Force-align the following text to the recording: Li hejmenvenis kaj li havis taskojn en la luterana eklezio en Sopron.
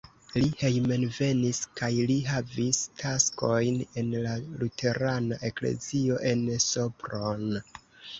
Li 0.35 0.47
hejmenvenis 0.59 1.57
kaj 1.81 1.89
li 2.11 2.15
havis 2.29 2.79
taskojn 3.01 3.77
en 4.03 4.09
la 4.23 4.31
luterana 4.63 5.39
eklezio 5.51 6.17
en 6.31 6.43
Sopron. 6.65 7.45